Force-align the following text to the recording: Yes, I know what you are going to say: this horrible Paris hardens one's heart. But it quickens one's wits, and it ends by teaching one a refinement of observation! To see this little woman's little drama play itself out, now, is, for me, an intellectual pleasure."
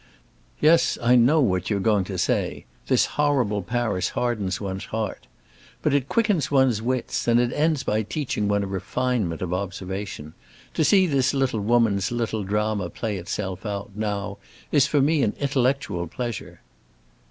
Yes, 0.59 0.97
I 0.99 1.15
know 1.15 1.41
what 1.41 1.69
you 1.69 1.77
are 1.77 1.79
going 1.79 2.05
to 2.05 2.17
say: 2.17 2.65
this 2.87 3.05
horrible 3.05 3.61
Paris 3.61 4.09
hardens 4.09 4.59
one's 4.59 4.85
heart. 4.85 5.27
But 5.83 5.93
it 5.93 6.09
quickens 6.09 6.49
one's 6.49 6.81
wits, 6.81 7.27
and 7.27 7.39
it 7.39 7.53
ends 7.53 7.83
by 7.83 8.01
teaching 8.01 8.47
one 8.47 8.63
a 8.63 8.65
refinement 8.65 9.43
of 9.43 9.53
observation! 9.53 10.33
To 10.73 10.83
see 10.83 11.05
this 11.05 11.35
little 11.35 11.59
woman's 11.61 12.11
little 12.11 12.43
drama 12.43 12.89
play 12.89 13.17
itself 13.17 13.63
out, 13.63 13.91
now, 13.93 14.39
is, 14.71 14.87
for 14.87 15.01
me, 15.01 15.21
an 15.21 15.35
intellectual 15.39 16.07
pleasure." 16.07 16.61